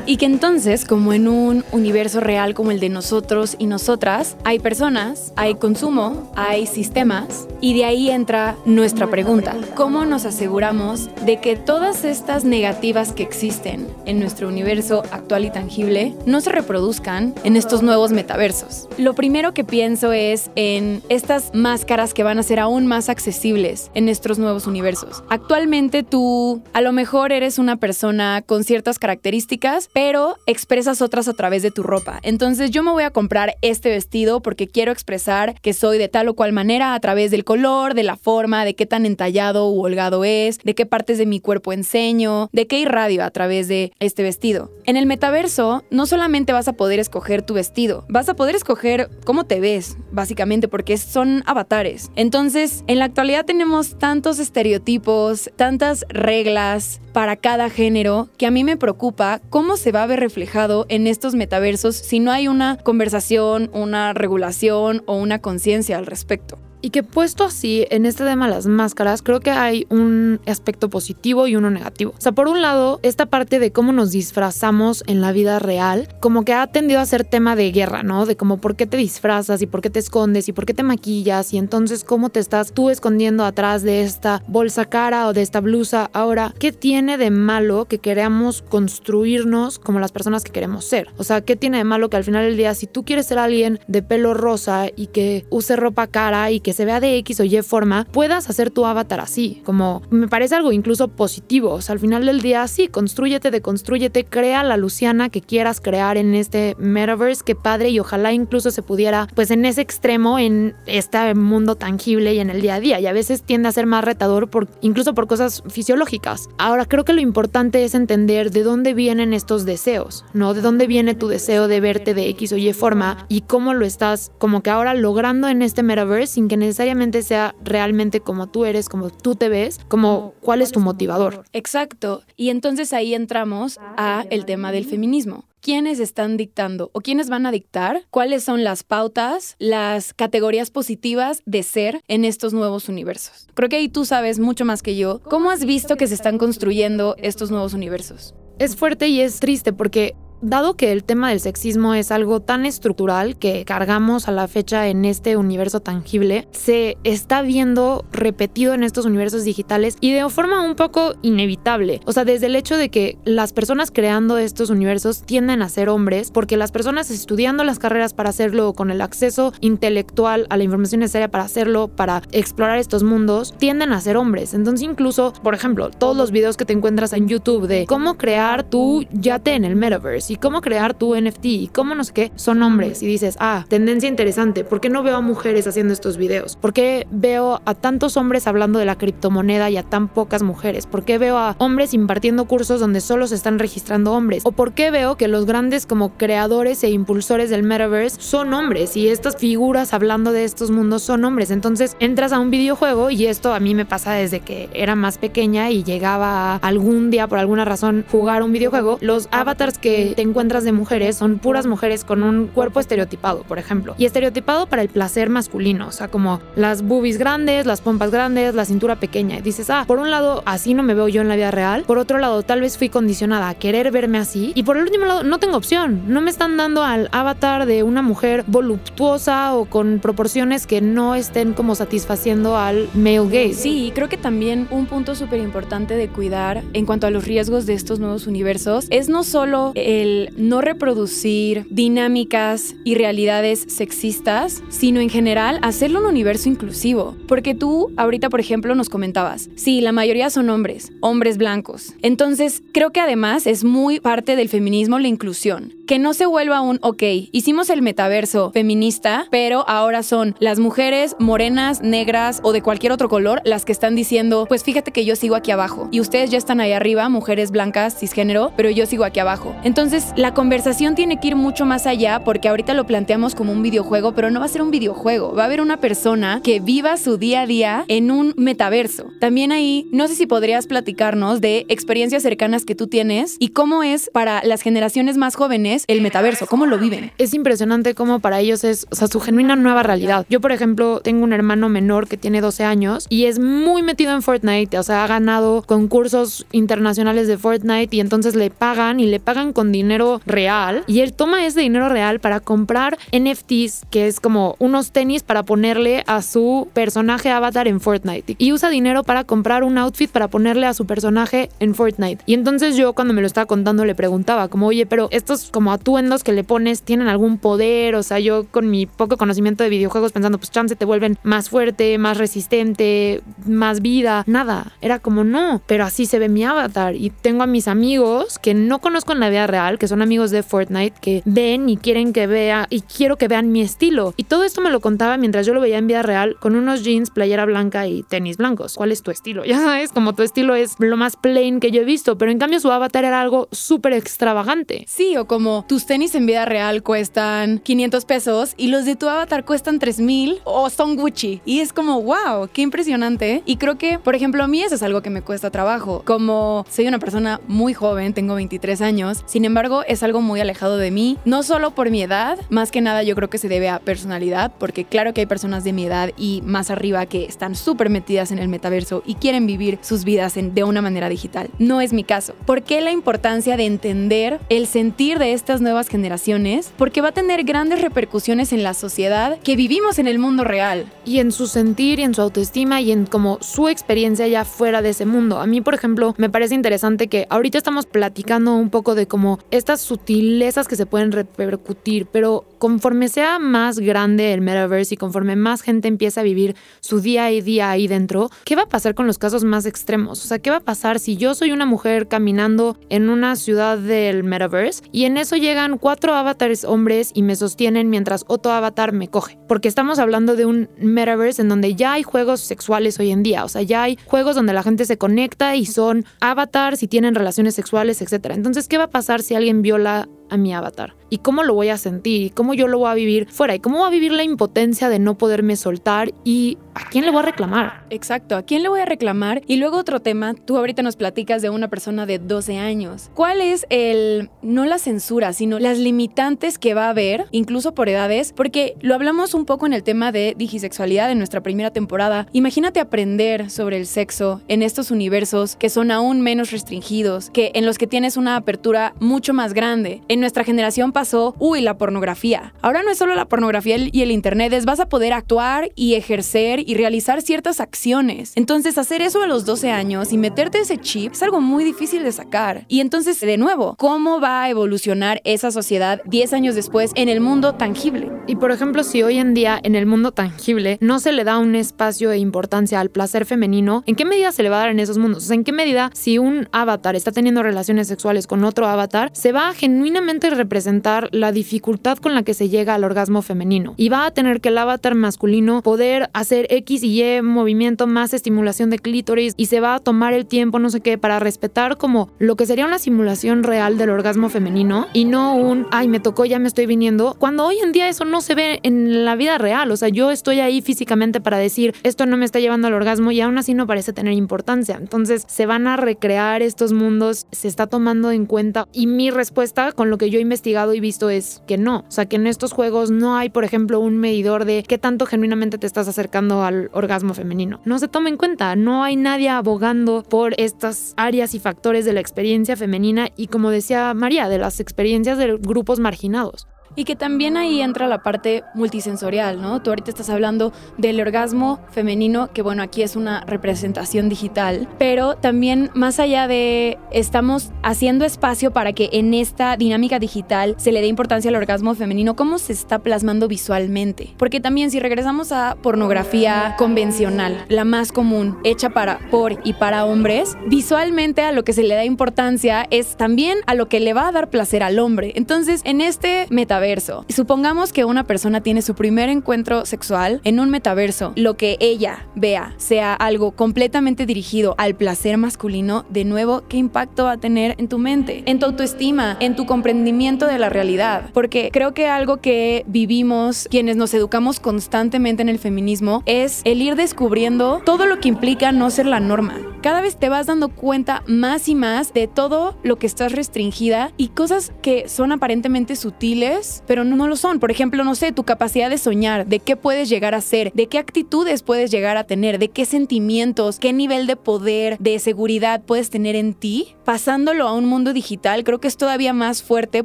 Y 0.05 0.17
que 0.17 0.27
entonces, 0.27 0.85
como 0.85 1.13
en 1.13 1.29
un 1.29 1.65
universo 1.71 2.21
real 2.21 2.55
como 2.55 2.71
el 2.71 2.81
de 2.81 2.89
nosotros 2.89 3.57
y 3.59 3.67
nosotras, 3.67 4.37
hay 4.45 4.59
personas, 4.59 5.33
hay 5.37 5.55
consumo, 5.55 6.33
hay 6.35 6.67
sistemas, 6.67 7.47
y 7.61 7.75
de 7.75 7.85
ahí 7.85 8.11
entra 8.11 8.57
nuestra 8.65 9.09
pregunta. 9.09 9.57
¿Cómo 9.77 10.05
nos 10.05 10.25
aseguramos 10.25 11.09
de 11.25 11.41
que 11.41 11.55
todas 11.55 12.05
estas 12.05 12.45
negativas 12.45 13.13
que 13.13 13.23
existen 13.23 13.87
en 14.05 14.19
nuestro 14.19 14.49
universo 14.49 15.05
actual 15.13 15.45
y 15.45 15.51
tangible 15.51 16.15
no 16.27 16.41
se 16.41 16.51
reproduzcan 16.51 17.35
en 17.45 17.57
estos 17.57 17.83
nuevos 17.83 18.11
metaversos? 18.11 18.89
Lo 18.99 19.15
primero 19.15 19.55
que 19.55 19.63
pienso 19.63 20.13
es 20.13 20.51
en 20.57 21.03
estas 21.09 21.55
máscaras 21.55 22.13
que 22.13 22.25
van 22.25 22.41
a 22.41 22.43
ser 22.43 22.59
aún 22.59 22.89
más 22.89 23.09
accesibles 23.09 23.91
en 23.95 24.07
nuestros 24.07 24.41
nuevos 24.41 24.67
universos. 24.67 25.23
Actualmente 25.29 26.03
tú 26.03 26.63
a 26.73 26.81
lo 26.81 26.93
mejor 26.93 27.31
eres 27.31 27.59
una 27.59 27.77
persona 27.77 28.43
con 28.45 28.65
ciertas 28.65 28.99
características, 28.99 29.89
pero 29.93 30.37
expresas 30.47 31.03
otras 31.03 31.29
a 31.29 31.35
través 31.35 31.63
de 31.63 31.71
tu 31.71 31.83
ropa. 31.83 32.19
Entonces 32.23 32.71
yo 32.71 32.83
me 32.83 32.91
voy 32.91 33.05
a 33.05 33.11
comprar 33.11 33.57
este 33.63 33.91
vestido 33.91 34.41
porque 34.41 34.69
quiero 34.69 34.93
expresar 34.93 35.55
que 35.61 35.73
soy 35.73 35.99
de 35.99 36.09
tal 36.09 36.29
o 36.29 36.35
cual 36.35 36.53
manera 36.53 36.95
a 36.95 37.01
través 37.01 37.31
del 37.31 37.45
color, 37.45 37.95
de 37.95 38.03
la 38.03 38.17
forma, 38.17 38.65
de 38.65 38.75
qué 38.75 38.87
tan 38.87 39.07
entallado 39.07 39.71
u 39.71 39.85
holgado 39.85 40.25
es, 40.25 40.59
de 40.59 40.75
qué 40.75 40.87
partes 40.87 41.19
de 41.19 41.27
mi 41.27 41.41
cuerpo 41.41 41.73
enseño, 41.73 42.49
de 42.53 42.67
qué 42.67 42.81
irradio 42.81 43.25
a 43.25 43.31
través 43.31 43.69
de 43.69 43.93
este 44.01 44.23
vestido. 44.23 44.71
En 44.85 44.97
el 44.97 45.07
metaverso 45.07 45.85
no 45.91 46.07
solamente 46.07 46.53
vas 46.53 46.69
a 46.69 46.73
poder 46.73 46.99
escoger 46.99 47.43
tu 47.43 47.55
vestido, 47.55 48.05
vas 48.09 48.29
a 48.29 48.35
poder 48.35 48.55
escoger 48.55 49.11
cómo 49.25 49.45
te 49.45 49.61
ves, 49.61 49.97
básicamente, 50.11 50.69
porque 50.69 50.97
son 50.97 51.43
avatares. 51.47 52.11
Entonces, 52.17 52.85
en 52.87 52.99
la 52.99 53.07
actualidad 53.07 53.45
tenemos 53.45 53.99
tantos 53.99 54.39
estereotipos, 54.39 55.51
tantas 55.57 56.05
reglas 56.09 57.01
para 57.13 57.37
cada 57.37 57.69
género 57.71 58.29
que 58.39 58.47
a 58.47 58.51
mí 58.51 58.65
me 58.65 58.77
preocupa 58.77 59.41
cómo 59.51 59.77
se 59.83 59.91
va 59.93 60.05
a 60.05 60.07
ver 60.07 60.21
reflejado 60.21 60.87
en 60.89 61.09
estos 61.09 61.35
metaversos 61.35 61.97
si 61.97 62.21
no 62.21 62.31
hay 62.31 62.47
una 62.47 62.79
conversación, 62.79 63.69
una 63.75 64.13
regulación 64.15 65.03
o 65.07 65.17
una 65.17 65.41
conciencia 65.41 65.99
al 65.99 66.07
respecto. 66.07 66.59
Y 66.83 66.91
que 66.91 67.05
puesto 67.05 67.45
así, 67.45 67.87
en 67.91 68.07
este 68.07 68.25
tema 68.25 68.49
las 68.49 68.67
máscaras, 68.67 69.23
creo 69.23 69.39
que 69.39 69.51
hay 69.51 69.87
un 69.89 70.41
aspecto 70.47 70.91
positivo 70.91 71.47
y 71.47 71.55
uno 71.55 71.71
negativo. 71.71 72.13
O 72.19 72.21
sea, 72.21 72.33
por 72.33 72.49
un 72.49 72.61
lado, 72.61 72.99
esta 73.05 73.27
parte 73.27 73.61
de 73.61 73.71
cómo 73.71 73.93
nos 73.93 74.11
disfrazamos 74.11 75.05
en 75.07 75.21
la 75.21 75.31
vida 75.31 75.61
real, 75.61 76.09
como 76.19 76.45
que 76.45 76.55
ha 76.55 76.67
tendido 76.67 76.99
a 76.99 77.07
ser 77.07 77.25
tema 77.25 77.55
de 77.55 77.71
guerra, 77.71 78.03
¿no? 78.03 78.27
De 78.27 78.37
como 78.37 78.59
por 78.59 78.75
qué 78.75 78.87
te 78.87 78.97
disfrazas 78.97 79.63
y 79.63 79.67
por 79.67 79.81
qué 79.81 79.91
te 79.91 80.01
escondes 80.01 80.49
y 80.49 80.53
por 80.53 80.67
qué 80.67 80.75
te 80.75 80.83
maquillas 80.83 81.53
y 81.55 81.59
entonces 81.59 82.03
cómo 82.03 82.31
te 82.31 82.41
estás 82.41 82.73
tú 82.73 82.91
escondiendo 82.91 83.45
atrás 83.45 83.83
de 83.85 84.03
esta 84.03 84.43
bolsa 84.49 84.85
cara 84.87 85.29
o 85.29 85.33
de 85.33 85.43
esta 85.43 85.61
blusa. 85.61 86.11
Ahora, 86.13 86.53
¿qué 86.59 86.73
tiene 86.73 87.17
de 87.17 87.31
malo 87.31 87.85
que 87.85 87.99
queramos 87.99 88.63
construirnos 88.63 89.79
como 89.79 90.01
las 90.01 90.11
personas 90.11 90.43
que 90.43 90.51
queremos 90.51 90.85
ser? 90.85 91.09
O 91.17 91.23
sea, 91.23 91.43
¿qué 91.43 91.55
tiene 91.55 91.79
de 91.79 91.85
malo 91.85 92.11
que 92.11 92.17
al 92.17 92.25
final 92.25 92.45
del 92.45 92.57
día, 92.57 92.75
si 92.75 92.89
tú 92.89 93.05
quieres 93.05 93.27
ser 93.27 93.39
alguien 93.39 93.79
de 93.87 94.03
pelo 94.03 94.35
rosa 94.35 94.87
y 94.97 95.07
que 95.07 95.47
use 95.49 95.77
ropa 95.77 96.09
cara 96.09 96.51
y 96.51 96.59
que 96.59 96.72
se 96.73 96.85
vea 96.85 97.01
de 97.01 97.17
X 97.19 97.41
o 97.41 97.45
Y 97.45 97.61
forma, 97.63 98.07
puedas 98.11 98.49
hacer 98.49 98.71
tu 98.71 98.87
avatar 98.87 99.21
así. 99.21 99.63
Como 99.65 100.03
me 100.11 100.29
parece 100.29 100.55
algo 100.55 100.73
incluso 100.73 101.09
positivo. 101.09 101.71
O 101.71 101.81
sea, 101.81 101.95
al 101.95 101.99
final 101.99 102.27
del 102.27 102.41
día, 102.41 102.67
sí, 102.69 102.89
construyete, 102.89 103.51
deconstrúyete, 103.51 104.25
crea 104.25 104.63
la 104.63 104.77
Luciana 104.77 105.29
que 105.29 105.41
quieras 105.41 105.81
crear 105.81 106.17
en 106.17 106.35
este 106.35 106.77
metaverse, 106.79 107.45
que 107.45 107.55
padre, 107.55 107.91
y 107.91 108.01
ojalá 108.01 108.33
incluso 108.33 108.71
se 108.71 108.83
pudiera, 108.83 109.29
pues 109.35 109.51
en 109.51 109.65
ese 109.65 109.81
extremo, 109.81 110.39
en 110.39 110.75
este 110.87 111.35
mundo 111.35 111.77
tangible 111.77 112.35
y 112.35 112.41
en 112.41 112.51
el 112.51 112.61
día 112.61 112.77
a 112.77 112.81
día. 112.81 113.01
Y 113.01 113.07
a 113.07 113.13
veces 113.13 113.43
tiende 113.43 113.69
a 113.69 113.73
ser 113.73 113.87
más 113.87 114.05
retador 114.05 114.49
por, 114.49 114.69
incluso 114.81 115.15
por 115.15 115.27
cosas 115.27 115.63
fisiológicas. 115.69 116.49
Ahora, 116.59 116.87
creo 116.87 117.05
que 117.05 117.13
lo 117.13 117.21
importante 117.21 117.85
es 117.85 117.95
entender 117.95 118.51
de 118.51 118.63
dónde 118.63 118.95
vienen 118.95 119.33
estos 119.33 119.65
deseos, 119.65 120.25
¿no? 120.33 120.55
De 120.55 120.61
dónde 120.61 120.87
viene 120.87 121.15
tu 121.15 121.29
deseo 121.29 121.69
de 121.69 121.81
verte 121.81 122.15
de 122.15 122.29
X 122.31 122.53
o 122.53 122.57
Y 122.57 122.73
forma 122.73 123.27
y 123.29 123.43
cómo 123.43 123.75
lo 123.75 123.85
estás 123.85 124.33
como 124.39 124.63
que 124.63 124.71
ahora 124.71 124.95
logrando 124.95 125.49
en 125.49 125.63
este 125.63 125.83
metaverse 125.83 126.35
sin 126.35 126.49
que 126.49 126.57
necesariamente 126.63 127.23
sea 127.23 127.55
realmente 127.63 128.21
como 128.21 128.49
tú 128.49 128.65
eres, 128.65 128.89
como 128.89 129.11
tú 129.11 129.35
te 129.35 129.49
ves, 129.49 129.81
como 129.89 130.35
cuál 130.41 130.63
es 130.63 130.73
tu 130.73 130.81
motivador. 130.81 131.45
Exacto. 131.53 132.23
Y 132.37 132.49
entonces 132.49 132.93
ahí 132.93 133.15
entramos 133.15 133.79
a 133.97 134.25
el 134.31 134.45
tema 134.47 134.73
del 134.73 134.87
feminismo 134.87 135.45
quiénes 135.63 136.01
están 136.01 136.37
dictando 136.37 136.91
o 136.93 137.01
quiénes 137.01 137.31
van 137.31 137.47
a 137.47 137.53
dictar 137.53 138.05
cuáles 138.11 138.43
son 138.43 138.65
las 138.65 138.83
pautas, 138.83 139.55
las 139.59 140.13
categorías 140.13 140.71
positivas 140.71 141.43
de 141.47 141.63
ser 141.63 142.03
en 142.09 142.25
estos 142.25 142.53
nuevos 142.53 142.89
universos. 142.89 143.47
Creo 143.55 143.69
que 143.69 143.77
ahí 143.77 143.89
tú 143.89 144.05
sabes 144.05 144.41
mucho 144.41 144.65
más 144.65 144.83
que 144.83 144.97
yo. 144.97 145.21
¿Cómo 145.23 145.51
has 145.51 145.65
visto 145.65 145.97
que 145.97 146.09
se 146.09 146.15
están 146.15 146.37
construyendo 146.37 147.15
estos 147.19 147.53
nuevos 147.53 147.75
universos? 147.75 148.35
Es 148.59 148.77
fuerte 148.77 149.09
y 149.09 149.21
es 149.21 149.41
triste 149.41 149.73
porque 149.73 150.15
dado 150.43 150.75
que 150.75 150.93
el 150.93 151.05
tema 151.05 151.31
del 151.31 151.41
sexismo 151.41 151.95
es 151.95 152.11
algo 152.11 152.41
tan 152.41 152.67
estructural 152.67 153.37
que 153.37 153.65
cargamos 153.65 154.29
a 154.29 154.33
la 154.33 154.49
fecha 154.49 154.89
en 154.89 155.05
este 155.05 155.37
universo 155.37 155.81
tangible, 155.81 156.49
se 156.51 156.97
está 157.05 157.43
viendo 157.43 158.05
repetido 158.13 158.75
en 158.75 158.83
estos 158.83 159.07
universos 159.07 159.45
digitales 159.45 159.97
y 160.01 160.13
de 160.13 160.29
forma 160.29 160.63
un 160.63 160.75
poco 160.75 161.15
inevitable. 161.23 162.01
O 162.05 162.13
sea, 162.13 162.25
desde 162.25 162.47
el 162.47 162.57
hecho 162.57 162.77
de 162.77 162.89
que 162.89 163.19
las 163.25 163.53
personas 163.53 163.91
creando 163.91 164.37
estos 164.37 164.71
universos 164.71 165.23
tienden 165.23 165.63
a 165.63 165.69
ser 165.69 165.89
hombres, 165.89 166.31
porque 166.31 166.57
las 166.57 166.73
personas 166.73 167.11
estudiando 167.11 167.63
las 167.65 167.79
carreras 167.79 168.13
para 168.13 168.31
hacerlo, 168.31 168.73
con 168.73 168.91
el 168.91 169.01
acceso 169.01 169.53
intelectual 169.61 170.47
a 170.51 170.57
la 170.57 170.65
información 170.65 171.01
necesaria 171.01 171.31
para 171.31 171.45
hacerlo, 171.45 171.89
para 171.89 172.23
explorar 172.33 172.79
estos 172.79 173.05
mundos, 173.05 173.55
tienden 173.59 173.93
a 173.93 174.01
ser 174.01 174.17
hombres. 174.17 174.55
Entonces 174.55 174.83
incluso, 174.89 175.33
por 175.43 175.55
ejemplo, 175.55 175.91
todos 175.91 176.17
los 176.17 176.33
videos 176.33 176.57
que 176.57 176.65
te 176.65 176.73
encuentras 176.73 177.13
en 177.13 177.29
YouTube 177.29 177.69
de 177.69 177.87
cómo 177.87 178.19
crear 178.19 178.65
tu 178.65 179.05
yate 179.13 179.55
en 179.55 179.65
el 179.65 179.77
metaverse 179.77 180.32
y 180.33 180.37
cómo 180.37 180.63
crear 180.63 180.95
tu 180.95 181.15
NFT 181.15 181.45
y 181.45 181.69
cómo 181.69 181.95
no 181.95 182.05
sé 182.05 182.15
qué, 182.15 182.33
son 182.37 182.63
hombres. 182.63 183.03
Y 183.03 183.07
dices, 183.07 183.37
ah, 183.39 183.67
tendencia 183.69 184.09
interesante, 184.09 184.65
¿por 184.65 184.81
qué 184.81 184.89
no 184.89 185.03
veo 185.03 185.17
a 185.17 185.21
mujeres 185.21 185.67
haciendo 185.67 185.93
estos 185.93 186.17
videos? 186.17 186.57
¿Por 186.57 186.73
qué 186.73 187.07
veo 187.11 187.61
a 187.67 187.75
tantos 187.75 188.17
hombres 188.17 188.47
hablando 188.47 188.79
de 188.79 188.87
la 188.87 188.97
criptomoneda 188.97 189.69
y 189.69 189.77
a 189.77 189.83
tan 189.83 190.09
pocas 190.09 190.43
mujeres? 190.43 190.87
¿Por 190.87 191.05
qué 191.05 191.19
veo 191.19 191.37
a 191.37 191.55
hombres 191.59 191.93
impartiendo 191.93 192.47
cursos 192.47 192.81
donde 192.81 193.03
solo 193.03 193.27
se 193.27 193.35
están 193.35 193.59
registrando 193.59 194.13
hombres? 194.13 194.43
¿O 194.47 194.53
por 194.53 194.73
qué 194.73 194.91
veo 194.91 195.17
que 195.19 195.29
los 195.29 195.45
grandes 195.45 195.85
como 195.85 196.17
creadores 196.17 196.83
e 196.83 196.89
impulsores 196.89 197.51
del 197.51 197.63
metaverse 197.63 198.19
son 198.19 198.55
hombres 198.55 198.97
y 198.97 199.09
estas 199.09 199.37
figuras 199.37 199.93
hablando 199.93 200.33
de 200.33 200.45
estos 200.45 200.71
mundos 200.71 201.03
son 201.03 201.27
hombres? 201.27 201.51
Entonces 201.51 201.95
entras 202.01 202.33
a 202.33 202.39
un 202.39 202.51
videojuego 202.51 203.11
y 203.11 203.27
esto 203.27 203.53
a 203.53 203.61
mí 203.61 203.75
me 203.75 203.85
pasa 203.85 204.15
desde 204.15 204.41
que 204.41 204.71
era 204.73 204.95
más 204.95 205.19
pequeña 205.19 205.71
y 205.71 205.85
llegaba 205.85 206.57
algún 206.57 207.11
día 207.11 207.29
por 207.29 207.39
alguna 207.39 207.67
razón 207.67 208.07
jugar 208.11 208.43
un 208.43 208.53
videojuego. 208.53 208.97
Los 209.03 209.29
avatars 209.31 209.77
que 209.77 210.15
te 210.17 210.22
encuentras 210.23 210.65
de 210.65 210.73
mujeres 210.73 211.17
son 211.17 211.39
puras 211.39 211.67
mujeres 211.67 212.05
con 212.05 212.23
un 212.23 212.47
cuerpo 212.47 212.81
estereotipado, 212.81 213.43
por 213.43 213.59
ejemplo. 213.59 213.95
Y 213.99 214.05
estereotipado 214.05 214.67
para 214.67 214.83
el 214.83 214.89
placer 214.89 215.29
masculino, 215.29 215.89
o 215.89 215.93
sea, 215.93 216.09
como 216.09 216.41
las 216.57 216.83
boobies 216.83 217.19
grandes, 217.19 217.67
las 217.67 217.81
pompas 217.81 218.11
grandes, 218.11 218.55
la 218.55 218.65
cintura 218.65 218.97
pequeña. 218.97 219.39
Y 219.39 219.43
dices, 219.43 219.71
ah, 219.71 219.85
por 219.87 219.99
un 219.99 220.11
lado, 220.11 220.43
así 220.47 220.75
no 220.75 220.83
me 220.83 220.95
veo 220.95 221.09
yo 221.09 221.21
en 221.21 221.29
la 221.29 221.37
vida 221.37 221.51
real. 221.51 221.85
Por 221.87 221.99
otro 221.99 222.19
lado, 222.19 222.43
tal 222.43 222.61
vez 222.61 222.79
fui 222.79 222.89
condicionada 222.89 223.49
a 223.49 223.55
querer 223.55 223.91
verme 223.91 224.19
así. 224.19 224.53
Y 224.55 224.63
por 224.63 224.77
el 224.77 224.85
último 224.85 225.07
lado, 225.07 225.23
no 225.25 225.39
tengo 225.39 225.57
opción. 225.57 226.03
No 226.07 226.21
me 226.21 226.31
están 226.31 226.57
dando 226.57 226.83
al 226.83 227.09
avatar 227.13 227.67
de 227.67 227.83
una 227.83 228.03
mujer 228.03 228.45
voluptuosa 228.47 229.55
o 229.55 229.65
con 229.67 229.99
proporciones 230.01 230.67
que 230.67 230.81
no 230.81 231.15
estén 231.15 231.53
como 231.53 231.75
satisfaciendo 231.75 232.57
al 232.57 232.89
male 232.95 233.27
gaze. 233.27 233.55
Sí, 233.55 233.93
creo 233.95 234.09
que 234.09 234.17
también 234.17 234.67
un 234.71 234.87
punto 234.87 235.15
súper 235.15 235.41
importante 235.41 235.95
de 235.95 236.09
cuidar 236.09 236.63
en 236.73 236.87
cuanto 236.87 237.07
a 237.07 237.11
los 237.11 237.25
riesgos 237.25 237.67
de 237.67 237.75
estos 237.75 237.99
nuevos 237.99 238.27
universos 238.27 238.87
es 238.91 239.09
no 239.09 239.25
solo 239.25 239.73
el 239.75 240.12
no 240.37 240.61
reproducir 240.61 241.67
dinámicas 241.71 242.75
y 242.85 242.95
realidades 242.95 243.65
sexistas, 243.69 244.63
sino 244.69 245.01
en 245.01 245.11
general 245.11 245.59
hacerlo 245.63 246.01
un 246.01 246.07
universo 246.07 246.49
inclusivo. 246.49 247.17
Porque 247.29 247.55
tú 247.55 247.91
ahorita, 247.97 248.31
por 248.31 248.41
ejemplo, 248.41 248.75
nos 248.75 248.89
comentabas, 248.89 249.51
sí, 249.55 249.81
la 249.81 249.93
mayoría 249.93 250.31
son 250.31 250.51
hombres, 250.51 250.93
hombres 251.01 251.39
blancos. 251.39 251.95
Entonces, 252.03 252.63
creo 252.73 252.91
que 252.91 253.01
además 253.01 253.47
es 253.47 253.65
muy 253.65 254.01
parte 254.01 254.37
del 254.37 254.49
feminismo 254.49 254.99
la 254.99 255.09
inclusión. 255.09 255.75
Que 255.87 255.99
no 255.99 256.15
se 256.15 256.27
vuelva 256.27 256.61
un, 256.61 256.79
ok, 256.83 257.03
hicimos 257.33 257.69
el 257.69 257.83
metaverso 257.83 258.53
feminista, 258.53 259.27
pero 259.31 259.69
ahora 259.69 260.05
son 260.05 260.37
las 260.39 260.61
mujeres 260.61 261.17
morenas, 261.19 261.83
negras 261.83 262.41
o 262.45 262.53
de 262.53 262.63
cualquier 262.63 262.93
otro 262.93 263.09
color 263.09 263.43
las 263.45 263.65
que 263.65 263.73
están 263.73 263.97
diciendo, 263.97 264.47
pues 264.49 264.63
fíjate 264.63 264.93
que 264.93 265.05
yo 265.05 265.17
sigo 265.17 265.35
aquí 265.35 265.51
abajo 265.51 265.89
y 265.91 266.01
ustedes 266.01 266.31
ya 266.31 266.39
están 266.39 266.61
ahí 266.61 266.73
arriba, 266.73 267.09
mujeres 267.09 267.51
blancas, 267.51 267.99
cisgénero, 267.99 268.53
pero 268.57 268.71
yo 268.71 268.87
sigo 268.87 269.03
aquí 269.05 269.19
abajo. 269.19 269.57
Entonces, 269.65 270.13
la 270.17 270.35
conversación 270.35 270.95
tiene 270.95 271.19
que 271.19 271.29
ir 271.29 271.37
mucho 271.37 271.67
más 271.67 271.87
allá 271.87 272.23
porque 272.25 272.49
ahorita 272.49 272.75
lo 272.75 272.87
planteamos 272.87 273.35
como 273.35 273.53
un 273.53 273.63
videojuego, 273.63 274.15
pero 274.15 274.31
no 274.31 274.39
va 274.39 274.47
a 274.47 274.49
ser 274.49 274.63
un 274.63 274.71
videojuego, 274.71 275.35
va 275.35 275.43
a 275.43 275.47
haber 275.47 275.61
una 275.61 275.79
persona 275.79 276.41
que 276.45 276.61
viva 276.61 276.97
su 276.97 277.19
día 277.19 277.43
a 277.43 277.47
día 277.47 277.85
en 277.89 278.13
un 278.13 278.35
metaverso. 278.37 279.07
También 279.19 279.51
ahí, 279.51 279.89
no 279.91 280.07
sé 280.07 280.15
si 280.15 280.27
podrías 280.27 280.69
platicarnos 280.69 281.41
de 281.41 281.67
experiencias 281.69 282.23
cercanas 282.23 282.65
que 282.65 282.77
tú 282.77 282.87
tienes 282.87 283.37
y 283.41 283.49
cómo 283.49 283.83
es 283.83 284.11
para 284.13 284.45
las 284.45 284.63
generaciones 284.63 285.17
más 285.17 285.35
jóvenes 285.35 285.72
el 285.87 286.01
metaverso, 286.01 286.47
cómo 286.47 286.67
lo 286.67 286.79
viven. 286.79 287.13
Es 287.19 287.35
impresionante 287.35 287.95
cómo 287.95 288.21
para 288.21 288.41
ellos 288.41 288.65
es, 288.65 288.87
o 288.91 288.95
sea, 288.95 289.09
su 289.09 289.21
genuina 289.21 289.57
nueva 289.57 289.83
realidad. 289.83 290.27
Yo, 290.29 290.41
por 290.41 290.53
ejemplo, 290.53 291.01
tengo 291.01 291.25
un 291.25 291.33
hermano 291.33 291.69
menor 291.69 292.09
que 292.09 292.17
tiene 292.17 292.41
12 292.41 292.65
años 292.65 293.07
y 293.09 293.27
es 293.27 293.39
muy 293.39 293.83
metido 293.83 294.13
en 294.13 294.23
Fortnite, 294.23 294.79
o 294.79 294.83
sea, 294.83 295.05
ha 295.05 295.07
ganado 295.07 295.63
concursos 295.63 296.47
internacionales 296.53 297.29
de 297.29 297.39
Fortnite 297.39 297.97
y 297.97 298.01
entonces 298.01 298.35
le 298.35 298.51
pagan 298.51 299.01
y 299.01 299.07
le 299.07 299.21
pagan 299.21 299.53
con 299.53 299.73
dinero 299.73 300.21
real 300.27 300.85
y 300.87 301.01
él 301.01 301.13
toma 301.13 301.47
ese 301.47 301.61
dinero 301.61 301.89
real 301.89 302.21
para 302.21 302.41
comprar 302.41 302.99
NFTs, 303.13 303.87
que 303.91 304.07
es 304.07 304.21
como 304.21 304.57
unos 304.59 304.93
tenis 304.93 305.23
para 305.23 305.43
ponerle 305.43 306.05
a 306.07 306.23
su 306.23 306.69
personaje 306.73 307.31
avatar 307.31 307.69
en 307.69 307.81
Fortnite 307.81 308.37
y 308.39 308.53
usa 308.53 308.71
dinero 308.71 309.05
para 309.05 309.25
comprar 309.25 309.65
un 309.65 309.79
outfit 309.79 310.11
para 310.11 310.29
ponerle 310.29 310.67
a 310.67 310.75
su 310.75 310.87
personaje 310.87 311.51
en 311.61 311.75
Fortnite. 311.75 312.23
Y 312.27 312.35
entonces 312.35 312.77
yo 312.77 312.93
cuando 312.93 313.15
me 313.15 313.21
lo 313.21 313.27
estaba 313.27 313.47
contando 313.47 313.85
le 313.85 313.95
preguntaba 313.95 314.49
como, 314.49 314.67
oye, 314.67 314.87
pero 314.87 315.09
estos 315.11 315.51
como 315.51 315.62
atuendos 315.71 316.25
que 316.25 316.33
le 316.33 316.43
pones 316.43 316.83
tienen 316.83 317.09
algún 317.09 317.39
poder, 317.39 317.95
o 317.95 318.03
sea, 318.03 318.19
yo 318.19 318.47
con 318.51 318.71
mi 318.71 318.87
poco 318.87 319.17
conocimiento 319.17 319.63
de 319.63 319.71
videojuegos 319.71 320.13
pensando, 320.13 320.39
pues 320.39 320.51
chance 320.51 320.75
te 320.75 320.85
vuelven 320.85 321.19
más 321.23 321.51
fuerte, 321.51 321.99
más 321.99 322.19
resistente, 322.19 323.23
más 323.47 323.83
vida, 323.83 324.25
nada, 324.27 324.73
era 324.81 324.99
como 324.99 325.25
no, 325.25 325.63
pero 325.67 325.85
así 325.85 326.07
se 326.07 326.19
ve 326.19 326.29
mi 326.29 326.45
avatar 326.45 326.97
y 326.97 327.11
tengo 327.11 327.43
a 327.43 327.47
mis 327.47 327.69
amigos 327.69 328.39
que 328.39 328.55
no 328.55 328.81
conozco 328.81 329.13
en 329.13 329.21
la 329.21 329.31
vida 329.31 329.47
real, 329.47 329.79
que 329.79 329.89
son 329.89 330.03
amigos 330.03 330.31
de 330.31 330.43
Fortnite, 330.43 330.97
que 331.01 331.23
ven 331.25 331.69
y 331.69 331.77
quieren 331.77 332.13
que 332.13 332.27
vea 332.27 332.67
y 332.71 332.81
quiero 332.81 333.17
que 333.17 333.29
vean 333.29 333.53
mi 333.53 333.61
estilo. 333.61 334.15
Y 334.17 334.25
todo 334.25 334.45
esto 334.45 334.61
me 334.61 334.71
lo 334.71 334.81
contaba 334.81 335.17
mientras 335.17 335.47
yo 335.47 335.55
lo 335.55 335.61
veía 335.61 335.79
en 335.79 335.87
vida 335.87 336.03
real 336.03 336.37
con 336.41 336.57
unos 336.57 336.83
jeans, 336.83 337.11
playera 337.11 337.45
blanca 337.45 337.87
y 337.87 338.03
tenis 338.03 338.37
blancos. 338.37 338.75
¿Cuál 338.75 338.93
es 338.93 339.03
tu 339.03 339.11
estilo? 339.11 339.45
Ya 339.53 339.59
sabes, 339.59 339.93
como 339.93 340.15
tu 340.15 340.23
estilo 340.23 340.55
es 340.55 340.77
lo 340.79 340.97
más 340.97 341.17
plain 341.17 341.61
que 341.61 341.71
yo 341.71 341.83
he 341.83 341.85
visto, 341.85 342.17
pero 342.17 342.31
en 342.31 342.39
cambio 342.39 342.59
su 342.59 342.71
avatar 342.71 343.05
era 343.05 343.21
algo 343.21 343.49
súper 343.53 343.93
extravagante. 343.93 344.87
Sí, 344.89 345.15
o 345.19 345.27
tus 345.69 345.87
tenis 345.87 346.15
en 346.15 346.27
vida 346.27 346.45
real 346.45 346.83
cuestan 346.83 347.59
500 347.59 348.05
pesos 348.05 348.55
y 348.57 348.69
los 348.69 348.85
de 348.85 348.97
tu 348.97 349.09
avatar 349.09 349.45
cuestan 349.45 349.79
3000 349.79 350.41
o 350.45 350.71
son 350.71 350.97
Gucci. 350.97 351.41
Y 351.45 351.61
es 351.61 351.73
como, 351.73 352.01
wow, 352.03 352.49
qué 352.53 352.63
impresionante. 352.63 353.43
Y 353.47 353.57
creo 353.57 353.79
que, 353.79 353.99
por 353.99 354.15
ejemplo, 354.15 354.45
a 354.45 354.49
mí 354.49 354.63
eso 354.63 354.75
es 354.75 354.83
algo 354.83 355.03
que 355.03 355.11
me 355.11 355.23
cuesta 355.23 355.51
trabajo. 355.51 356.03
Como 356.05 356.65
soy 356.71 356.87
una 356.87 356.99
persona 356.99 357.41
muy 357.49 357.75
joven, 357.75 358.15
tengo 358.15 358.35
23 358.35 358.81
años, 358.81 359.23
sin 359.27 359.45
embargo, 359.45 359.83
es 359.87 360.03
algo 360.03 360.21
muy 360.21 360.41
alejado 360.41 360.77
de 360.77 360.91
mí, 360.91 361.19
no 361.25 361.43
solo 361.43 361.73
por 361.73 361.91
mi 361.91 362.03
edad, 362.03 362.39
más 362.51 362.71
que 362.71 362.81
nada 362.81 363.03
yo 363.03 363.15
creo 363.15 363.31
que 363.31 363.39
se 363.39 363.49
debe 363.49 363.69
a 363.69 363.79
personalidad, 363.79 364.53
porque 364.59 364.85
claro 364.85 365.13
que 365.13 365.23
hay 365.23 365.27
personas 365.27 365.65
de 365.65 365.73
mi 365.73 365.85
edad 365.85 366.11
y 366.17 366.43
más 366.45 366.71
arriba 366.71 367.07
que 367.07 367.25
están 367.25 367.55
súper 367.55 367.91
metidas 367.91 368.33
en 368.33 368.39
el 368.39 368.49
metaverso 368.49 369.03
y 369.07 369.15
quieren 369.17 369.47
vivir 369.47 369.79
sus 369.83 370.05
vidas 370.05 370.35
de 370.37 370.65
una 370.65 370.83
manera 370.83 371.09
digital. 371.09 371.51
No 371.59 371.81
es 371.81 371.93
mi 371.93 372.05
caso. 372.05 372.35
¿Por 372.47 372.63
qué 372.63 372.81
la 372.81 372.93
importancia 372.93 373.57
de 373.57 373.67
entender 373.67 374.41
el 374.49 374.67
sentir 374.67 375.19
de 375.19 375.33
estas 375.43 375.61
nuevas 375.61 375.89
generaciones? 375.89 376.73
Porque 376.77 377.01
va 377.01 377.09
a 377.09 377.13
tener 377.13 377.43
grandes 377.43 377.83
repercusiones 377.83 378.53
en 378.53 378.63
la 378.63 378.75
sociedad 378.75 379.39
que 379.41 379.57
vivimos 379.57 379.99
en 379.99 380.07
el 380.07 380.21
mundo 380.21 380.45
real. 380.45 380.87
Y 381.05 381.19
en 381.19 381.33
su 381.33 381.49
sentir 381.49 381.99
y 381.99 382.05
en 382.05 382.15
su 382.15 382.23
autoestima 382.23 382.81
y 382.81 382.93
en 382.93 383.07
como 383.07 383.39
su 383.41 383.67
experiencia 383.67 384.29
ya 384.29 384.45
fuera 384.45 384.83
de 384.83 384.91
ese 384.91 385.05
mundo. 385.05 385.41
A 385.41 385.47
mí, 385.47 385.61
por 385.61 385.75
ejemplo, 385.75 386.15
me 386.17 386.31
parece 386.31 386.55
interesante 386.55 387.09
que 387.09 387.27
ahorita 387.29 387.59
estamos 387.59 387.87
platicando 387.87 388.55
un 388.55 388.71
poco 388.71 388.95
de 388.95 389.09
como 389.09 389.41
estas 389.51 389.81
sutilezas 389.81 390.69
que 390.69 390.77
se 390.77 390.87
pueden 390.87 391.11
repercutir, 391.11 392.07
pero 392.07 392.45
conforme 392.63 393.09
sea 393.09 393.41
más 393.41 393.81
grande 393.81 394.33
el 394.33 394.41
metaverse 394.41 394.95
y 394.95 394.97
conforme 394.97 395.35
más 395.35 395.63
gente 395.63 395.89
empieza 395.89 396.21
a 396.21 396.23
vivir 396.23 396.55
su 396.79 397.01
día 397.01 397.25
a 397.25 397.31
día 397.31 397.71
ahí 397.71 397.89
dentro, 397.89 398.31
¿qué 398.45 398.55
va 398.55 398.63
a 398.63 398.69
pasar 398.69 398.95
con 398.95 399.09
los 399.09 399.19
casos 399.19 399.43
más 399.43 399.67
extremos? 399.67 400.25
O 400.25 400.29
sea, 400.29 400.39
¿qué 400.39 400.49
va 400.49 400.59
a 400.59 400.61
pasar 400.61 401.01
si 401.01 401.17
yo 401.17 401.35
soy 401.35 401.51
una 401.51 401.67
mujer 401.67 402.07
caminando 402.07 402.79
en 402.89 403.11
una 403.11 403.35
ciudad 403.35 403.79
del 403.79 404.23
metaverse 404.23 404.85
y 404.93 405.07
en 405.07 405.17
eso 405.17 405.35
llegan 405.35 405.77
cuatro 405.77 406.15
avatares 406.15 406.63
hombres 406.63 407.11
y 407.15 407.23
me 407.23 407.35
sostienen 407.35 407.91
mientras 407.91 408.25
otro 408.29 408.53
avatar 408.53 408.93
me 408.93 409.09
coge? 409.09 409.41
Porque 409.49 409.67
estamos 409.67 409.99
hablando 409.99 410.37
de 410.37 410.47
un 410.47 410.71
metaverse 410.79 411.43
en 411.43 411.49
donde 411.49 411.75
ya 411.75 411.95
hay 411.95 412.05
juegos 412.05 412.43
sexuales 412.43 412.97
hoy 413.01 413.11
en 413.11 413.25
día, 413.25 413.45
o 413.45 413.49
sea, 413.49 413.63
ya 413.63 413.83
hay 413.83 413.99
juegos 414.07 414.37
donde 414.37 414.53
la 414.53 414.63
gente 414.63 414.85
se 414.85 414.99
conecta 414.99 415.57
y 415.57 415.67
son 415.67 416.05
avatars 416.21 416.85
y 416.85 416.87
tienen 416.87 417.17
relaciones 417.17 417.57
sexuales, 417.57 418.01
etc. 418.03 418.27
Entonces, 418.27 418.69
¿qué 418.69 418.79
va 418.79 418.85
a 418.85 418.91
pasar 418.91 419.21
si 419.21 419.35
alguien 419.35 419.63
viola 419.63 420.09
a 420.33 420.37
mi 420.37 420.55
avatar? 420.55 420.95
¿Y 421.11 421.19
cómo 421.19 421.43
lo 421.43 421.55
voy 421.55 421.69
a 421.69 421.77
sentir? 421.77 422.23
¿Y 422.23 422.31
cómo 422.31 422.55
yo 422.55 422.67
lo 422.67 422.79
voy 422.79 422.91
a 422.91 422.95
vivir 422.95 423.29
fuera? 423.31 423.55
¿Y 423.55 423.61
cómo 423.61 423.81
va 423.81 423.89
a 423.89 423.91
vivir 423.91 424.13
la 424.13 424.25
impotencia 424.25 424.89
de 424.89 424.99
no 424.99 425.19
poderme 425.19 425.57
soltar? 425.57 426.13
¿Y 426.25 426.59
a 426.75 426.89
quién 426.89 427.05
le 427.05 427.11
voy 427.11 427.21
a 427.21 427.27
reclamar? 427.27 427.85
Exacto, 427.91 428.37
¿a 428.37 428.43
quién 428.43 428.63
le 428.63 428.69
voy 428.69 428.81
a 428.81 428.85
reclamar? 428.85 429.43
Y 429.47 429.57
luego 429.57 429.77
otro 429.77 430.01
tema, 430.01 430.35
tú 430.35 430.57
ahorita 430.57 430.83
nos 430.83 430.97
platicas 430.97 431.43
de 431.43 431.51
una 431.51 431.69
persona 431.69 432.07
de 432.07 432.19
12 432.19 432.59
años. 432.59 433.11
¿Cuál 433.15 433.41
es 433.41 433.67
el, 433.71 434.31
no 434.43 434.65
la 434.65 434.79
censura, 434.79 435.33
sino 435.33 435.59
las 435.59 435.79
limitantes 435.79 436.59
que 436.59 436.75
va 436.75 436.87
a 436.87 436.91
haber, 436.91 437.27
incluso 437.31 437.75
por 437.75 437.89
edades? 437.89 438.33
Porque 438.33 438.75
lo 438.81 438.95
hablamos 438.95 439.35
un 439.35 439.45
poco 439.45 439.67
en 439.67 439.73
el 439.73 439.83
tema 439.83 440.13
de 440.13 440.35
digisexualidad 440.37 441.11
en 441.11 441.19
nuestra 441.19 441.43
primera 441.43 441.71
temporada. 441.71 442.27
Imagínate 442.33 442.81
aprender 442.81 443.51
sobre 443.51 443.77
el 443.77 443.87
sexo 443.87 444.41
en 444.49 444.63
estos 444.63 444.91
universos 444.91 445.57
que 445.57 445.69
son 445.69 445.91
aún 445.91 446.21
menos 446.21 446.51
restringidos, 446.51 447.31
que 447.31 447.53
en 447.55 447.67
los 447.67 447.79
que 447.79 447.87
tienes 447.87 448.17
una 448.17 448.37
apertura 448.37 448.95
mucho 449.01 449.35
más 449.35 449.55
grande. 449.55 450.03
En 450.09 450.21
nuestra 450.21 450.45
generación 450.45 450.93
pasó, 450.93 451.35
uy, 451.39 451.61
la 451.61 451.77
pornografía. 451.79 452.55
Ahora 452.63 452.83
no 452.83 452.91
es 452.91 452.99
solo 452.99 453.15
la 453.15 453.27
pornografía 453.27 453.77
y 453.77 454.03
el 454.03 454.11
internet, 454.11 454.53
es 454.53 454.65
vas 454.65 454.81
a 454.81 454.89
poder 454.89 455.13
actuar 455.13 455.71
y 455.75 455.95
ejercer 455.95 456.62
y 456.67 456.75
realizar 456.75 457.23
ciertas 457.23 457.61
acciones. 457.61 458.33
Entonces, 458.35 458.79
hacer 458.79 459.03
eso 459.03 459.23
a 459.23 459.27
los 459.27 459.45
12 459.45 459.71
años 459.71 460.13
y 460.13 460.19
meterte 460.19 460.61
ese 460.61 460.79
chip 460.79 461.13
es 461.13 461.23
algo 461.23 461.41
muy 461.41 461.65
difícil 461.65 462.03
de 462.05 462.13
sacar. 462.13 462.65
Y 462.69 462.81
entonces, 462.81 463.21
de 463.21 463.37
nuevo, 463.37 463.75
¿cómo 463.79 464.21
va 464.21 464.43
a 464.43 464.51
evolucionar 464.51 465.21
esa 465.25 465.51
sociedad 465.51 466.01
10 466.05 466.33
años 466.33 466.55
después 466.55 466.93
en 466.95 467.09
el 467.09 467.21
mundo 467.21 467.55
tangible? 467.55 468.11
Y 468.27 468.37
por 468.37 468.53
ejemplo, 468.53 468.85
si 468.85 469.03
hoy 469.03 469.19
en 469.19 469.35
día 469.35 469.59
en 469.63 469.75
el 469.75 469.87
mundo 469.87 470.13
tangible 470.13 470.79
no 470.81 471.01
se 471.01 471.13
le 471.13 471.25
da 471.25 471.39
un 471.39 471.55
espacio 471.55 472.13
e 472.13 472.19
importancia 472.19 472.81
al 472.81 472.91
placer 472.91 473.27
femenino, 473.27 473.83
¿en 473.87 473.97
qué 473.97 474.05
medida 474.05 474.33
se 474.33 474.43
le 474.43 474.49
va 474.49 474.57
a 474.57 474.61
dar 474.61 474.71
en 474.71 474.81
esos 474.81 474.99
mundos? 474.99 475.23
¿en 475.31 475.45
qué 475.45 475.53
medida 475.53 475.91
si 475.95 476.19
un 476.19 476.49
avatar 476.53 476.97
está 476.97 477.13
teniendo 477.13 477.43
relaciones 477.43 477.89
sexuales 477.89 478.27
con 478.27 478.45
otro 478.45 478.67
avatar, 478.67 479.11
se 479.13 479.33
va 479.33 479.49
a 479.49 479.55
genuinamente 479.55 480.31
representar 480.31 481.09
la 481.13 481.33
dificultad 481.33 481.99
con 481.99 482.15
la 482.15 482.23
que 482.23 482.35
se 482.35 482.49
llega 482.49 482.75
al 482.75 482.85
orgasmo 482.85 483.23
femenino? 483.23 483.75
Y 483.77 483.89
va 483.89 484.07
a 484.07 484.11
tener 484.13 484.41
que 484.41 484.51
el 484.51 484.59
avatar 484.59 484.95
masculino 484.95 485.63
poder 485.63 486.11
hacer 486.13 486.47
X 486.53 486.83
y 486.83 487.03
Y 487.03 487.23
movimiento 487.23 487.87
más 487.87 488.13
estimulación 488.13 488.71
de 488.71 488.79
clítoris 488.79 489.33
y 489.37 489.47
se 489.47 489.61
va 489.61 489.75
a 489.75 489.81
tomar 489.81 490.13
el 490.13 490.27
tiempo, 490.27 490.59
no 490.59 490.69
sé 490.69 490.81
qué, 490.81 490.99
para 490.99 491.19
respetar 491.19 491.79
como 491.79 492.11
lo 492.19 492.37
que 492.37 492.47
sería 492.47 492.67
una 492.67 492.79
simulación 492.79 493.43
real 493.43 493.79
del 493.79 493.91
orgasmo 493.91 494.29
femenino 494.29 494.87
y 494.93 495.07
no 495.07 495.35
un, 495.35 495.67
ay, 495.71 495.89
me 495.89 495.99
tocó, 495.99 496.27
ya 496.27 496.39
me 496.39 496.49
estoy 496.49 496.67
viniendo, 496.67 497.17
cuando 497.19 497.47
hoy 497.47 497.57
en 497.59 497.73
día 497.73 497.89
eso 497.89 498.05
no 498.05 498.21
se 498.21 498.35
ve 498.35 498.61
en 498.63 499.05
la 499.05 499.17
vida 499.17 499.39
real, 499.39 499.71
o 499.71 499.77
sea, 499.77 499.89
yo 499.89 500.11
estoy 500.11 500.41
ahí 500.41 500.61
físicamente 500.61 501.21
para 501.21 501.39
decir, 501.39 501.75
esto 501.83 502.05
no 502.05 502.17
me 502.17 502.25
está 502.25 502.39
llevando 502.39 502.69
al 502.69 502.75
orgasmo 502.75 503.11
y 503.11 503.21
aún 503.21 503.39
así 503.39 503.55
no 503.55 503.67
parece 503.67 503.93
tener 503.93 504.13
importancia. 504.13 504.77
Entonces 504.79 505.25
se 505.27 505.47
van 505.47 505.67
a 505.67 505.77
recrear 505.77 506.43
estos 506.43 506.73
mundos, 506.73 507.27
se 507.33 507.49
está 507.49 507.67
tomando 507.67 508.11
en 508.11 508.27
cuenta. 508.27 508.69
Y 508.73 508.87
mi 508.87 509.11
respuesta 509.11 509.73
con 509.73 509.91
lo 509.91 509.99
que 509.99 510.11
yo 510.11 510.19
he 510.19 510.23
investigado 510.23 510.75
y 510.75 510.81
visto 510.81 511.11
es 511.11 511.43
que 511.47 511.59
no, 511.59 511.79
o 511.89 511.91
sea, 511.91 512.07
que 512.07 512.17
en 512.17 512.27
estos 512.27 512.53
juegos 512.53 512.91
no 512.91 513.17
hay, 513.17 513.31
por 513.31 513.45
ejemplo, 513.45 513.81
un 513.81 513.99
medidor 513.99 514.45
de 514.45 514.65
qué 514.67 514.79
tanto 514.79 515.07
genuinamente 515.07 515.59
te 515.59 515.67
estás 515.67 515.89
acercando 515.89 516.42
al 516.45 516.71
orgasmo 516.73 517.15
femenino. 517.15 517.61
No 517.65 517.79
se 517.79 517.89
toma 517.89 518.09
en 518.09 518.17
cuenta, 518.17 518.57
no 518.57 518.85
hay 518.85 518.97
nadie 518.97 519.29
abogando 519.29 520.03
por 520.03 520.35
estas 520.39 520.95
áreas 520.97 521.35
y 521.35 521.41
factores 521.41 521.85
de 521.85 521.93
la 521.93 522.01
experiencia 522.01 522.57
femenina 522.57 523.09
y 523.17 523.29
como 523.29 523.51
decía 523.51 523.93
María, 523.95 524.29
de 524.29 524.39
las 524.39 524.61
experiencias 524.61 525.19
de 525.19 525.37
grupos 525.37 525.81
marginados. 525.81 526.47
Y 526.75 526.85
que 526.85 526.97
también 526.97 527.37
ahí 527.37 527.61
entra 527.61 527.87
la 527.87 528.03
parte 528.03 528.45
multisensorial, 528.55 529.43
¿no? 529.43 529.61
Tú 529.61 529.71
ahorita 529.71 529.91
estás 529.91 530.09
hablando 530.09 530.53
del 530.79 531.01
orgasmo 531.01 531.61
femenino, 531.71 532.31
que 532.33 532.41
bueno, 532.41 532.63
aquí 532.63 532.83
es 532.83 532.97
una 532.97 533.21
representación 533.27 534.09
digital, 534.09 534.69
pero 534.79 535.17
también 535.17 535.71
más 535.75 536.01
allá 536.01 536.27
de 536.29 536.79
estamos 536.91 537.51
haciendo 537.63 538.07
espacio 538.07 538.53
para 538.53 538.73
que 538.73 538.89
en 538.93 539.13
esta 539.13 539.57
dinámica 539.57 539.99
digital 539.99 540.55
se 540.57 540.73
le 540.73 540.81
dé 540.81 540.87
importancia 540.87 541.29
al 541.29 541.37
orgasmo 541.37 541.75
femenino, 541.75 542.17
¿cómo 542.17 542.39
se 542.39 542.55
está 542.55 542.79
plasmando 542.79 543.29
visualmente? 543.29 544.15
Porque 544.17 544.41
también 544.41 544.71
si 544.71 544.81
regresamos 544.81 545.31
a 545.31 545.57
pornografía 545.63 546.55
convencional, 546.57 547.45
la 547.49 547.65
más 547.65 547.93
común, 547.93 548.39
hecha 548.45 548.71
para 548.71 548.99
por 549.11 549.39
y 549.45 549.53
para 549.53 549.85
hombres, 549.85 550.39
visualmente 550.47 551.23
a 551.23 551.33
lo 551.33 551.45
que 551.45 551.53
se 551.53 551.63
le 551.63 551.75
da 551.75 551.85
importancia 551.85 552.67
es 552.71 552.97
también 552.97 553.39
a 553.47 553.55
lo 553.55 553.69
que 553.69 553.81
le 553.81 553.93
va 553.93 554.09
a 554.09 554.13
dar 554.13 554.31
placer 554.31 554.63
al 554.63 554.79
hombre. 554.79 555.13
Entonces, 555.17 555.61
en 555.65 555.83
este 555.83 556.27
metaverso 556.31 556.62
metaverso. 556.63 557.05
Supongamos 557.09 557.73
que 557.73 557.85
una 557.85 558.05
persona 558.05 558.41
tiene 558.41 558.63
su 558.63 558.75
primer 558.75 559.09
encuentro 559.09 559.67
sexual 559.67 560.21
en 560.23 560.39
un 560.39 560.49
metaverso. 560.49 561.13
Lo 561.17 561.37
que 561.37 561.57
ella 561.61 562.07
vea 562.15 562.55
sea 562.57 562.95
algo 562.95 563.33
completamente 563.33 564.07
dirigido 564.07 564.55
al 564.59 564.77
placer 564.77 565.19
masculino, 565.19 565.85
de 565.91 566.05
nuevo, 566.05 566.45
¿qué 566.49 566.59
impacto 566.59 567.05
va 567.05 567.13
a 567.13 567.17
tener 567.17 567.57
en 567.59 567.69
tu 567.69 567.79
mente, 567.79 568.23
en 568.27 568.39
tu 568.39 568.47
autoestima, 568.47 569.17
en 569.19 569.35
tu 569.35 569.45
comprendimiento 569.45 570.27
de 570.27 570.39
la 570.39 570.51
realidad? 570.51 571.11
Porque 571.13 571.51
creo 571.53 571.75
que 571.75 571.89
algo 571.89 572.19
que 572.19 572.65
vivimos 572.69 573.49
quienes 573.51 573.77
nos 573.77 573.93
educamos 573.93 574.39
constantemente 574.39 575.23
en 575.23 575.29
el 575.29 575.41
feminismo 575.41 576.03
es 576.07 576.43
el 576.45 576.63
ir 576.63 576.77
descubriendo 576.77 577.61
todo 577.65 577.87
lo 577.87 577.99
que 577.99 578.09
implica 578.09 578.53
no 578.53 578.71
ser 578.71 578.87
la 578.87 579.01
norma. 579.01 579.41
Cada 579.63 579.81
vez 579.81 579.97
te 579.97 580.09
vas 580.09 580.27
dando 580.27 580.49
cuenta 580.49 581.03
más 581.07 581.49
y 581.49 581.55
más 581.55 581.93
de 581.93 582.09
todo 582.09 582.57
lo 582.63 582.77
que 582.77 582.87
estás 582.87 583.13
restringida 583.13 583.93
y 583.97 584.09
cosas 584.09 584.53
que 584.61 584.89
son 584.89 585.13
aparentemente 585.13 585.77
sutiles 585.77 586.52
pero 586.67 586.85
no, 586.85 587.09
lo 587.09 587.17
son. 587.17 587.41
Por 587.41 587.51
ejemplo, 587.51 587.85
no 587.85 587.95
sé, 587.95 588.13
tu 588.13 588.25
capacidad 588.25 588.71
de 588.71 588.79
soñar, 588.79 589.27
de 589.27 589.39
qué 589.39 589.57
puedes 589.57 589.89
llegar 589.89 590.15
a 590.15 590.21
ser, 590.21 590.53
de 590.53 590.67
qué 590.67 590.79
actitudes 590.79 591.43
puedes 591.43 591.71
llegar 591.71 591.97
a 591.97 592.05
tener, 592.05 592.39
de 592.39 592.49
qué 592.49 592.65
sentimientos, 592.65 593.59
qué 593.59 593.73
nivel 593.73 594.07
de 594.07 594.17
poder, 594.17 594.77
de 594.79 594.99
seguridad 594.99 595.63
puedes 595.65 595.91
tener 595.91 596.17
en 596.17 596.35
ti. 596.35 596.75
Pasándolo 596.85 597.47
a 597.49 597.53
un 597.53 597.65
mundo 597.65 597.93
digital, 597.93 598.45
creo 598.45 598.61
que 598.61 598.69
es 598.69 598.77
todavía 598.77 599.13
más 599.13 599.43
fuerte 599.43 599.85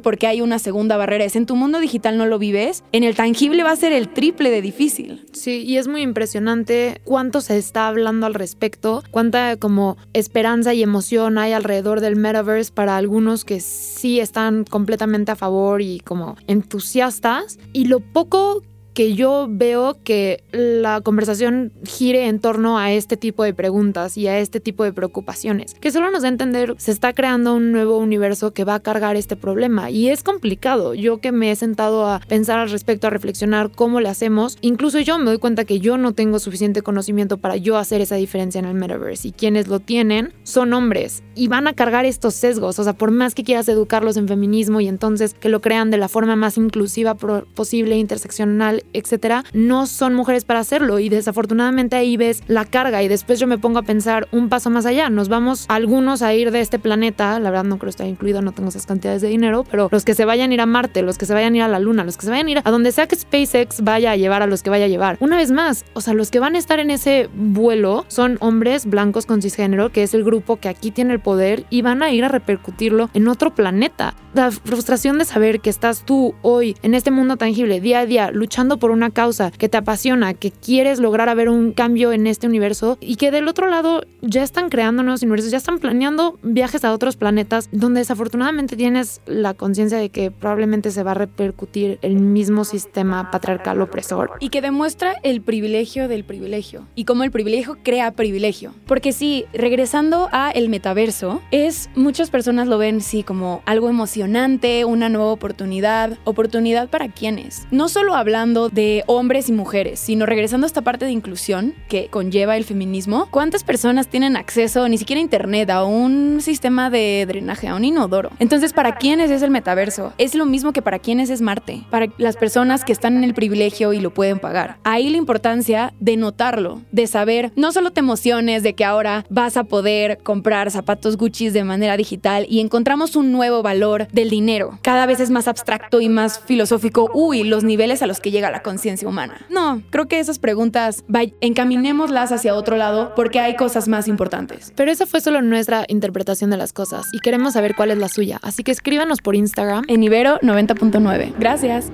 porque 0.00 0.26
hay 0.26 0.40
una 0.40 0.58
segunda 0.58 0.96
barrera. 0.96 1.24
Es 1.24 1.36
en 1.36 1.46
tu 1.46 1.56
mundo 1.56 1.80
digital 1.80 2.18
no 2.18 2.26
lo 2.26 2.38
vives, 2.38 2.84
en 2.92 3.04
el 3.04 3.14
tangible 3.14 3.62
va 3.62 3.72
a 3.72 3.76
ser 3.76 3.92
el 3.92 4.08
triple 4.08 4.50
de 4.50 4.62
difícil. 4.62 5.26
Sí, 5.32 5.62
y 5.62 5.76
es 5.76 5.88
muy 5.88 6.02
impresionante 6.02 7.00
cuánto 7.04 7.40
se 7.40 7.58
está 7.58 7.88
hablando 7.88 8.26
al 8.26 8.34
respecto, 8.34 9.02
cuánta 9.10 9.56
como 9.56 9.96
esperanza 10.12 10.74
y 10.74 10.82
emoción 10.82 11.38
hay 11.38 11.52
alrededor 11.52 12.00
del 12.00 12.16
metaverse 12.16 12.72
para 12.72 12.96
algunos 12.96 13.44
que 13.44 13.60
sí 13.60 14.20
están 14.20 14.64
completamente 14.64 15.32
a 15.32 15.36
favor 15.36 15.82
y 15.82 16.00
como 16.00 16.36
entusiastas 16.58 17.58
y 17.72 17.86
lo 17.86 18.00
poco 18.00 18.62
que 18.98 19.14
yo 19.14 19.46
veo 19.48 19.96
que 20.02 20.42
la 20.50 21.00
conversación 21.02 21.70
gire 21.84 22.26
en 22.26 22.40
torno 22.40 22.80
a 22.80 22.90
este 22.90 23.16
tipo 23.16 23.44
de 23.44 23.54
preguntas 23.54 24.18
y 24.18 24.26
a 24.26 24.40
este 24.40 24.58
tipo 24.58 24.82
de 24.82 24.92
preocupaciones, 24.92 25.74
que 25.74 25.92
solo 25.92 26.10
nos 26.10 26.22
da 26.22 26.28
a 26.28 26.32
entender 26.32 26.74
se 26.78 26.90
está 26.90 27.12
creando 27.12 27.54
un 27.54 27.70
nuevo 27.70 27.96
universo 27.98 28.52
que 28.52 28.64
va 28.64 28.74
a 28.74 28.80
cargar 28.80 29.14
este 29.14 29.36
problema. 29.36 29.88
Y 29.88 30.08
es 30.08 30.24
complicado. 30.24 30.94
Yo 30.94 31.20
que 31.20 31.30
me 31.30 31.52
he 31.52 31.54
sentado 31.54 32.08
a 32.08 32.18
pensar 32.18 32.58
al 32.58 32.70
respecto, 32.70 33.06
a 33.06 33.10
reflexionar 33.10 33.70
cómo 33.70 34.00
le 34.00 34.08
hacemos, 34.08 34.58
incluso 34.62 34.98
yo 34.98 35.16
me 35.16 35.26
doy 35.26 35.38
cuenta 35.38 35.64
que 35.64 35.78
yo 35.78 35.96
no 35.96 36.12
tengo 36.12 36.40
suficiente 36.40 36.82
conocimiento 36.82 37.38
para 37.38 37.54
yo 37.54 37.76
hacer 37.76 38.00
esa 38.00 38.16
diferencia 38.16 38.58
en 38.58 38.64
el 38.64 38.74
metaverse. 38.74 39.28
Y 39.28 39.30
quienes 39.30 39.68
lo 39.68 39.78
tienen 39.78 40.32
son 40.42 40.72
hombres 40.72 41.22
y 41.36 41.46
van 41.46 41.68
a 41.68 41.72
cargar 41.72 42.04
estos 42.04 42.34
sesgos, 42.34 42.80
o 42.80 42.82
sea, 42.82 42.94
por 42.94 43.12
más 43.12 43.36
que 43.36 43.44
quieras 43.44 43.68
educarlos 43.68 44.16
en 44.16 44.26
feminismo 44.26 44.80
y 44.80 44.88
entonces 44.88 45.34
que 45.34 45.48
lo 45.50 45.60
crean 45.60 45.92
de 45.92 45.98
la 45.98 46.08
forma 46.08 46.34
más 46.34 46.56
inclusiva 46.56 47.14
posible, 47.14 47.96
interseccional, 47.96 48.82
etcétera, 48.92 49.44
no 49.52 49.86
son 49.86 50.14
mujeres 50.14 50.44
para 50.44 50.60
hacerlo. 50.60 50.98
Y 50.98 51.08
desafortunadamente 51.08 51.96
ahí 51.96 52.16
ves 52.16 52.42
la 52.46 52.64
carga. 52.64 53.02
Y 53.02 53.08
después 53.08 53.38
yo 53.40 53.46
me 53.46 53.58
pongo 53.58 53.78
a 53.78 53.82
pensar 53.82 54.28
un 54.32 54.48
paso 54.48 54.70
más 54.70 54.86
allá, 54.86 55.10
nos 55.10 55.28
vamos 55.28 55.66
algunos 55.68 56.22
a 56.22 56.34
ir 56.34 56.50
de 56.50 56.60
este 56.60 56.78
planeta, 56.78 57.38
la 57.40 57.50
verdad 57.50 57.64
no 57.64 57.78
creo 57.78 57.90
estar 57.90 58.06
incluido, 58.06 58.42
no 58.42 58.52
tengo 58.52 58.68
esas 58.68 58.86
cantidades 58.86 59.22
de 59.22 59.28
dinero, 59.28 59.64
pero 59.70 59.88
los 59.90 60.04
que 60.04 60.14
se 60.14 60.24
vayan 60.24 60.50
a 60.50 60.54
ir 60.54 60.60
a 60.60 60.66
Marte, 60.66 61.02
los 61.02 61.18
que 61.18 61.26
se 61.26 61.34
vayan 61.34 61.54
a 61.54 61.56
ir 61.56 61.62
a 61.62 61.68
la 61.68 61.78
Luna, 61.78 62.04
los 62.04 62.16
que 62.16 62.24
se 62.24 62.30
vayan 62.30 62.46
a 62.46 62.50
ir 62.50 62.62
a 62.64 62.70
donde 62.70 62.92
sea 62.92 63.06
que 63.06 63.16
SpaceX 63.16 63.82
vaya 63.82 64.12
a 64.12 64.16
llevar 64.16 64.42
a 64.42 64.46
los 64.46 64.62
que 64.62 64.70
vaya 64.70 64.86
a 64.86 64.88
llevar. 64.88 65.16
Una 65.20 65.36
vez 65.36 65.50
más, 65.50 65.84
o 65.94 66.00
sea, 66.00 66.14
los 66.14 66.30
que 66.30 66.40
van 66.40 66.54
a 66.54 66.58
estar 66.58 66.78
en 66.80 66.90
ese 66.90 67.28
vuelo 67.34 68.04
son 68.08 68.36
hombres 68.40 68.86
blancos 68.86 69.26
con 69.26 69.42
cisgénero, 69.42 69.90
que 69.90 70.02
es 70.02 70.14
el 70.14 70.24
grupo 70.24 70.56
que 70.56 70.68
aquí 70.68 70.90
tiene 70.90 71.14
el 71.14 71.20
poder 71.20 71.64
y 71.70 71.82
van 71.82 72.02
a 72.02 72.12
ir 72.12 72.24
a 72.24 72.28
repercutirlo 72.28 73.10
en 73.14 73.28
otro 73.28 73.54
planeta. 73.54 74.14
La 74.34 74.50
frustración 74.50 75.18
de 75.18 75.24
saber 75.24 75.60
que 75.60 75.70
estás 75.70 76.04
tú 76.04 76.34
hoy 76.42 76.76
en 76.82 76.94
este 76.94 77.10
mundo 77.10 77.36
tangible, 77.36 77.80
día 77.80 78.00
a 78.00 78.06
día, 78.06 78.30
luchando 78.30 78.67
por 78.76 78.90
una 78.90 79.08
causa 79.08 79.50
que 79.50 79.70
te 79.70 79.78
apasiona, 79.78 80.34
que 80.34 80.50
quieres 80.50 80.98
lograr 80.98 81.30
haber 81.30 81.48
un 81.48 81.72
cambio 81.72 82.12
en 82.12 82.26
este 82.26 82.46
universo 82.46 82.98
y 83.00 83.16
que 83.16 83.30
del 83.30 83.48
otro 83.48 83.68
lado 83.68 84.02
ya 84.20 84.42
están 84.42 84.68
creando 84.68 85.02
nuevos 85.02 85.22
universos, 85.22 85.50
ya 85.50 85.56
están 85.56 85.78
planeando 85.78 86.38
viajes 86.42 86.84
a 86.84 86.92
otros 86.92 87.16
planetas 87.16 87.70
donde 87.72 88.00
desafortunadamente 88.00 88.76
tienes 88.76 89.22
la 89.24 89.54
conciencia 89.54 89.96
de 89.96 90.10
que 90.10 90.30
probablemente 90.30 90.90
se 90.90 91.02
va 91.02 91.12
a 91.12 91.14
repercutir 91.14 91.98
el 92.02 92.16
mismo 92.16 92.64
sistema 92.64 93.30
patriarcal 93.30 93.80
opresor. 93.80 94.32
Y 94.40 94.50
que 94.50 94.60
demuestra 94.60 95.14
el 95.22 95.40
privilegio 95.40 96.08
del 96.08 96.24
privilegio 96.24 96.86
y 96.94 97.04
cómo 97.04 97.24
el 97.24 97.30
privilegio 97.30 97.78
crea 97.82 98.10
privilegio. 98.10 98.74
Porque 98.86 99.12
sí, 99.12 99.44
regresando 99.52 100.28
a 100.32 100.50
el 100.50 100.68
metaverso, 100.68 101.40
es 101.50 101.88
muchas 101.94 102.30
personas 102.30 102.66
lo 102.66 102.78
ven 102.78 103.00
sí 103.00 103.22
como 103.22 103.62
algo 103.64 103.88
emocionante, 103.88 104.84
una 104.84 105.08
nueva 105.08 105.30
oportunidad, 105.30 106.18
oportunidad 106.24 106.88
para 106.88 107.08
quienes. 107.08 107.66
No 107.70 107.88
solo 107.88 108.14
hablando 108.14 108.57
de 108.68 109.04
hombres 109.06 109.48
y 109.48 109.52
mujeres, 109.52 110.00
sino 110.00 110.26
regresando 110.26 110.64
a 110.64 110.68
esta 110.68 110.82
parte 110.82 111.04
de 111.04 111.12
inclusión 111.12 111.74
que 111.88 112.08
conlleva 112.08 112.56
el 112.56 112.64
feminismo, 112.64 113.28
¿cuántas 113.30 113.62
personas 113.62 114.08
tienen 114.08 114.36
acceso 114.36 114.88
ni 114.88 114.98
siquiera 114.98 115.20
a 115.20 115.22
internet, 115.22 115.70
a 115.70 115.84
un 115.84 116.40
sistema 116.40 116.90
de 116.90 117.24
drenaje, 117.28 117.68
a 117.68 117.76
un 117.76 117.84
inodoro? 117.84 118.30
Entonces, 118.40 118.72
¿para 118.72 118.96
quiénes 118.96 119.30
es 119.30 119.42
el 119.42 119.50
metaverso? 119.50 120.12
Es 120.18 120.34
lo 120.34 120.46
mismo 120.46 120.72
que 120.72 120.82
para 120.82 120.98
quienes 120.98 121.30
es 121.30 121.40
Marte, 121.40 121.84
para 121.90 122.08
las 122.18 122.36
personas 122.36 122.84
que 122.84 122.92
están 122.92 123.16
en 123.16 123.22
el 123.22 123.34
privilegio 123.34 123.92
y 123.92 124.00
lo 124.00 124.12
pueden 124.12 124.40
pagar. 124.40 124.78
Ahí 124.82 125.08
la 125.08 125.18
importancia 125.18 125.94
de 126.00 126.16
notarlo, 126.16 126.82
de 126.90 127.06
saber, 127.06 127.52
no 127.54 127.70
solo 127.70 127.92
te 127.92 128.00
emociones 128.08 128.62
de 128.62 128.74
que 128.74 128.86
ahora 128.86 129.26
vas 129.28 129.58
a 129.58 129.64
poder 129.64 130.18
comprar 130.22 130.70
zapatos 130.70 131.18
Gucci 131.18 131.50
de 131.50 131.62
manera 131.62 131.96
digital 131.96 132.46
y 132.48 132.60
encontramos 132.60 133.16
un 133.16 133.32
nuevo 133.32 133.62
valor 133.62 134.08
del 134.12 134.30
dinero. 134.30 134.78
Cada 134.80 135.04
vez 135.04 135.20
es 135.20 135.28
más 135.28 135.46
abstracto 135.46 136.00
y 136.00 136.08
más 136.08 136.40
filosófico. 136.40 137.10
Uy, 137.12 137.44
los 137.44 137.64
niveles 137.64 138.02
a 138.02 138.06
los 138.06 138.20
que 138.20 138.30
llega 138.30 138.47
la 138.50 138.62
conciencia 138.62 139.08
humana. 139.08 139.46
No, 139.50 139.82
creo 139.90 140.06
que 140.06 140.18
esas 140.20 140.38
preguntas 140.38 141.04
encaminémoslas 141.40 142.32
hacia 142.32 142.54
otro 142.54 142.76
lado 142.76 143.12
porque 143.14 143.40
hay 143.40 143.56
cosas 143.56 143.88
más 143.88 144.08
importantes. 144.08 144.72
Pero 144.76 144.90
esa 144.90 145.06
fue 145.06 145.20
solo 145.20 145.42
nuestra 145.42 145.84
interpretación 145.88 146.50
de 146.50 146.56
las 146.56 146.72
cosas 146.72 147.06
y 147.12 147.20
queremos 147.20 147.54
saber 147.54 147.74
cuál 147.74 147.90
es 147.90 147.98
la 147.98 148.08
suya. 148.08 148.38
Así 148.42 148.62
que 148.62 148.72
escríbanos 148.72 149.20
por 149.20 149.34
Instagram 149.34 149.84
en 149.88 150.02
Ibero 150.02 150.38
90.9. 150.40 151.34
Gracias. 151.38 151.90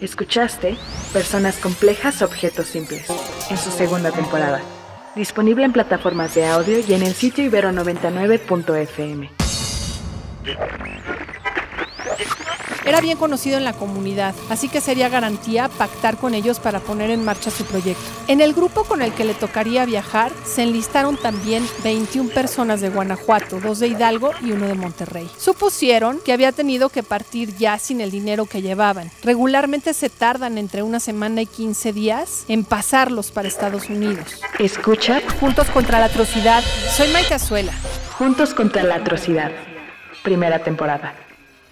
Escuchaste 0.00 0.76
Personas 1.12 1.56
Complejas, 1.56 2.20
Objetos 2.22 2.66
Simples, 2.66 3.06
en 3.48 3.56
su 3.56 3.70
segunda 3.70 4.10
temporada. 4.10 4.60
Disponible 5.14 5.64
en 5.64 5.72
plataformas 5.72 6.34
de 6.34 6.44
audio 6.44 6.78
y 6.86 6.92
en 6.92 7.02
el 7.02 7.14
sitio 7.14 7.50
ibero99.fm. 7.50 9.30
Era 12.86 13.00
bien 13.00 13.18
conocido 13.18 13.58
en 13.58 13.64
la 13.64 13.72
comunidad, 13.72 14.32
así 14.48 14.68
que 14.68 14.80
sería 14.80 15.08
garantía 15.08 15.68
pactar 15.68 16.16
con 16.16 16.34
ellos 16.34 16.60
para 16.60 16.78
poner 16.78 17.10
en 17.10 17.24
marcha 17.24 17.50
su 17.50 17.64
proyecto. 17.64 18.00
En 18.28 18.40
el 18.40 18.54
grupo 18.54 18.84
con 18.84 19.02
el 19.02 19.12
que 19.12 19.24
le 19.24 19.34
tocaría 19.34 19.84
viajar 19.84 20.30
se 20.44 20.62
enlistaron 20.62 21.16
también 21.16 21.66
21 21.82 22.30
personas 22.30 22.80
de 22.80 22.88
Guanajuato, 22.88 23.58
dos 23.58 23.80
de 23.80 23.88
Hidalgo 23.88 24.30
y 24.40 24.52
uno 24.52 24.68
de 24.68 24.74
Monterrey. 24.74 25.28
Supusieron 25.36 26.20
que 26.24 26.32
había 26.32 26.52
tenido 26.52 26.88
que 26.88 27.02
partir 27.02 27.56
ya 27.56 27.78
sin 27.80 28.00
el 28.00 28.12
dinero 28.12 28.46
que 28.46 28.62
llevaban. 28.62 29.10
Regularmente 29.24 29.92
se 29.92 30.08
tardan 30.08 30.56
entre 30.56 30.84
una 30.84 31.00
semana 31.00 31.42
y 31.42 31.46
15 31.46 31.92
días 31.92 32.44
en 32.46 32.64
pasarlos 32.64 33.32
para 33.32 33.48
Estados 33.48 33.90
Unidos. 33.90 34.40
Escucha 34.60 35.20
Juntos 35.40 35.68
contra 35.70 35.98
la 35.98 36.06
atrocidad. 36.06 36.62
Soy 36.96 37.08
Maite 37.08 37.34
Azuela. 37.34 37.72
Juntos 38.16 38.54
contra 38.54 38.82
la 38.82 38.94
Atrocidad. 38.94 39.50
Primera 40.22 40.60
temporada. 40.60 41.25